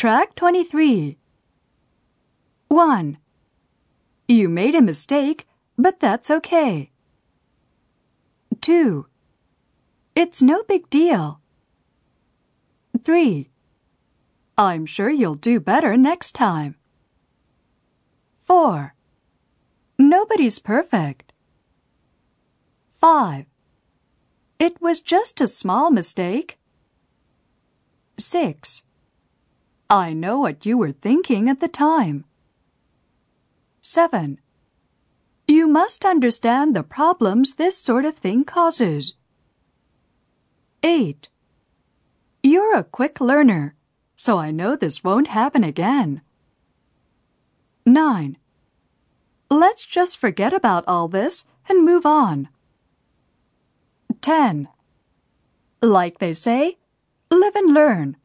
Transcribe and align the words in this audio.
Track 0.00 0.34
23. 0.34 1.18
1. 2.68 3.18
You 4.28 4.48
made 4.48 4.74
a 4.74 4.80
mistake, 4.80 5.46
but 5.76 6.00
that's 6.00 6.30
okay. 6.30 6.90
2. 8.62 9.04
It's 10.14 10.40
no 10.40 10.62
big 10.62 10.88
deal. 10.88 11.42
3. 13.04 13.50
I'm 14.56 14.86
sure 14.86 15.10
you'll 15.10 15.34
do 15.34 15.60
better 15.60 15.98
next 15.98 16.32
time. 16.32 16.76
4. 18.44 18.94
Nobody's 19.98 20.58
perfect. 20.58 21.34
5. 22.92 23.44
It 24.58 24.80
was 24.80 25.00
just 25.00 25.42
a 25.42 25.46
small 25.46 25.90
mistake. 25.90 26.58
6. 28.16 28.82
I 29.90 30.12
know 30.12 30.38
what 30.38 30.64
you 30.64 30.78
were 30.78 30.92
thinking 30.92 31.48
at 31.48 31.58
the 31.58 31.66
time. 31.66 32.24
7. 33.80 34.38
You 35.48 35.66
must 35.66 36.04
understand 36.04 36.76
the 36.76 36.84
problems 36.84 37.54
this 37.54 37.76
sort 37.76 38.04
of 38.04 38.16
thing 38.16 38.44
causes. 38.44 39.14
8. 40.84 41.28
You're 42.40 42.76
a 42.76 42.84
quick 42.84 43.20
learner, 43.20 43.74
so 44.14 44.38
I 44.38 44.52
know 44.52 44.76
this 44.76 45.02
won't 45.02 45.26
happen 45.26 45.64
again. 45.64 46.22
9. 47.84 48.38
Let's 49.50 49.84
just 49.84 50.18
forget 50.18 50.52
about 50.52 50.84
all 50.86 51.08
this 51.08 51.44
and 51.68 51.84
move 51.84 52.06
on. 52.06 52.48
10. 54.20 54.68
Like 55.82 56.18
they 56.18 56.32
say, 56.32 56.78
live 57.28 57.56
and 57.56 57.74
learn. 57.74 58.16